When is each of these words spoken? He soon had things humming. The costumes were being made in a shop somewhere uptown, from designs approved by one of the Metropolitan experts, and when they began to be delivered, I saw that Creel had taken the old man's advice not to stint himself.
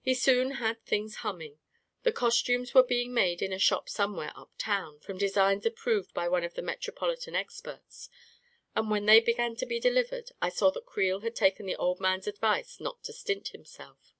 He 0.00 0.14
soon 0.14 0.52
had 0.62 0.84
things 0.84 1.16
humming. 1.26 1.58
The 2.04 2.12
costumes 2.12 2.72
were 2.72 2.84
being 2.84 3.12
made 3.12 3.42
in 3.42 3.52
a 3.52 3.58
shop 3.58 3.88
somewhere 3.88 4.32
uptown, 4.36 5.00
from 5.00 5.18
designs 5.18 5.66
approved 5.66 6.14
by 6.14 6.28
one 6.28 6.44
of 6.44 6.54
the 6.54 6.62
Metropolitan 6.62 7.34
experts, 7.34 8.08
and 8.76 8.92
when 8.92 9.06
they 9.06 9.18
began 9.18 9.56
to 9.56 9.66
be 9.66 9.80
delivered, 9.80 10.30
I 10.40 10.50
saw 10.50 10.70
that 10.70 10.86
Creel 10.86 11.22
had 11.22 11.34
taken 11.34 11.66
the 11.66 11.74
old 11.74 11.98
man's 11.98 12.28
advice 12.28 12.78
not 12.78 13.02
to 13.02 13.12
stint 13.12 13.48
himself. 13.48 14.14